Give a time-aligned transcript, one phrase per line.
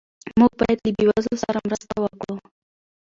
[0.39, 2.35] موږ باید له بې وزلو سره مرسته وکړو.